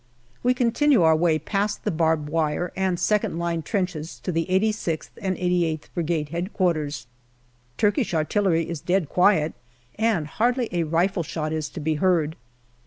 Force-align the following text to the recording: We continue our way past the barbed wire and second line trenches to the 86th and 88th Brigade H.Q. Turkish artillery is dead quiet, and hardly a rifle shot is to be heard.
We 0.41 0.55
continue 0.55 1.03
our 1.03 1.15
way 1.15 1.37
past 1.37 1.83
the 1.83 1.91
barbed 1.91 2.27
wire 2.27 2.71
and 2.75 2.99
second 2.99 3.37
line 3.37 3.61
trenches 3.61 4.19
to 4.21 4.31
the 4.31 4.47
86th 4.49 5.11
and 5.21 5.37
88th 5.37 5.93
Brigade 5.93 6.29
H.Q. 6.33 6.89
Turkish 7.77 8.11
artillery 8.15 8.67
is 8.67 8.81
dead 8.81 9.09
quiet, 9.09 9.53
and 9.99 10.25
hardly 10.25 10.69
a 10.71 10.85
rifle 10.85 11.21
shot 11.21 11.53
is 11.53 11.69
to 11.69 11.79
be 11.79 11.97
heard. 12.01 12.35